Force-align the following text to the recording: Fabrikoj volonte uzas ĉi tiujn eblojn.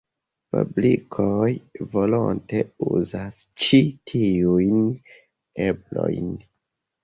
Fabrikoj 0.53 1.49
volonte 1.91 2.63
uzas 2.87 3.45
ĉi 3.67 3.83
tiujn 4.15 4.85
eblojn. 5.71 6.37